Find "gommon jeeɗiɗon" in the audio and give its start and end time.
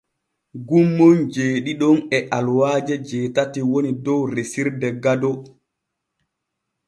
0.67-1.97